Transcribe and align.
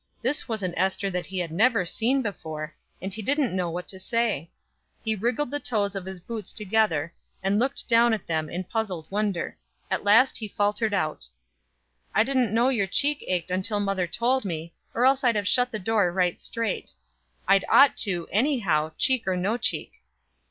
This 0.23 0.47
was 0.47 0.63
an 0.63 0.73
Ester 0.79 1.11
that 1.11 1.27
he 1.27 1.37
had 1.37 1.51
never 1.51 1.85
seen 1.85 2.23
before, 2.23 2.73
and 2.99 3.13
he 3.13 3.21
didn't 3.21 3.55
know 3.55 3.69
what 3.69 3.87
to 3.89 3.99
say. 3.99 4.49
He 5.03 5.13
wriggled 5.15 5.51
the 5.51 5.59
toes 5.59 5.95
of 5.95 6.07
his 6.07 6.19
boots 6.19 6.53
together, 6.53 7.13
and 7.43 7.59
looked 7.59 7.87
down 7.87 8.11
at 8.11 8.25
them 8.25 8.49
in 8.49 8.63
puzzled 8.63 9.05
wonder. 9.11 9.57
At 9.91 10.03
last 10.03 10.39
he 10.39 10.47
faltered 10.47 10.91
out: 10.95 11.27
"I 12.15 12.23
didn't 12.23 12.51
know 12.51 12.69
your 12.69 12.87
cheek 12.87 13.23
ached 13.27 13.51
till 13.63 13.79
mother 13.79 14.07
told 14.07 14.43
me, 14.43 14.73
or 14.95 15.05
else 15.05 15.23
I'd 15.23 15.35
have 15.35 15.47
shut 15.47 15.69
the 15.69 15.77
door 15.77 16.11
right 16.11 16.41
straight. 16.41 16.93
I'd 17.47 17.63
ought 17.69 17.95
to, 17.97 18.27
any 18.31 18.57
how, 18.57 18.93
cheek 18.97 19.27
or 19.27 19.37
no 19.37 19.55
cheek." 19.55 19.93